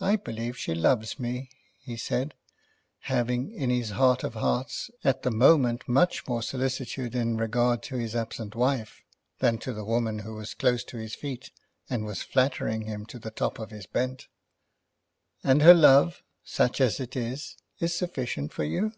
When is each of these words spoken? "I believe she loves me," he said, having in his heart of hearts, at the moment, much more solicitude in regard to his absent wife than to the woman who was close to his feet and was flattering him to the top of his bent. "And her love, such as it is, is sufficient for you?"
"I 0.00 0.16
believe 0.16 0.56
she 0.56 0.74
loves 0.74 1.18
me," 1.20 1.50
he 1.76 1.98
said, 1.98 2.32
having 3.00 3.50
in 3.52 3.68
his 3.68 3.90
heart 3.90 4.24
of 4.24 4.32
hearts, 4.32 4.90
at 5.04 5.24
the 5.24 5.30
moment, 5.30 5.86
much 5.86 6.26
more 6.26 6.42
solicitude 6.42 7.14
in 7.14 7.36
regard 7.36 7.82
to 7.82 7.96
his 7.96 8.16
absent 8.16 8.54
wife 8.54 9.02
than 9.40 9.58
to 9.58 9.74
the 9.74 9.84
woman 9.84 10.20
who 10.20 10.36
was 10.36 10.54
close 10.54 10.82
to 10.84 10.96
his 10.96 11.14
feet 11.14 11.50
and 11.90 12.06
was 12.06 12.22
flattering 12.22 12.86
him 12.86 13.04
to 13.04 13.18
the 13.18 13.30
top 13.30 13.58
of 13.58 13.72
his 13.72 13.84
bent. 13.84 14.26
"And 15.44 15.60
her 15.60 15.74
love, 15.74 16.22
such 16.42 16.80
as 16.80 16.98
it 16.98 17.14
is, 17.14 17.58
is 17.78 17.94
sufficient 17.94 18.54
for 18.54 18.64
you?" 18.64 18.92